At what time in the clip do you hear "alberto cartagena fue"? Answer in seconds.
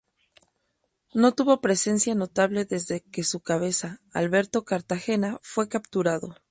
4.11-5.69